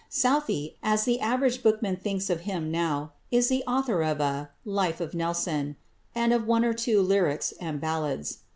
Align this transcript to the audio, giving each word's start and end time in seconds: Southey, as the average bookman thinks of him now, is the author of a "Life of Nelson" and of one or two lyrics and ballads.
Southey, 0.09 0.77
as 0.81 1.03
the 1.03 1.19
average 1.21 1.61
bookman 1.61 1.95
thinks 1.95 2.31
of 2.31 2.39
him 2.39 2.71
now, 2.71 3.11
is 3.29 3.49
the 3.49 3.63
author 3.67 4.01
of 4.01 4.19
a 4.19 4.49
"Life 4.65 4.99
of 4.99 5.13
Nelson" 5.13 5.75
and 6.15 6.33
of 6.33 6.47
one 6.47 6.65
or 6.65 6.73
two 6.73 7.03
lyrics 7.03 7.53
and 7.61 7.79
ballads. 7.79 8.39